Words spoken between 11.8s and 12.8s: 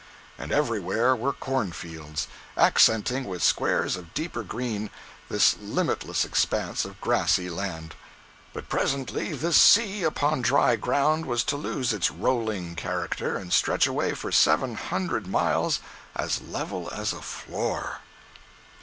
its "rolling"